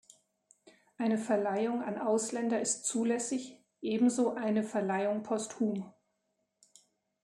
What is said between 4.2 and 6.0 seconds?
ein Verleihung posthum.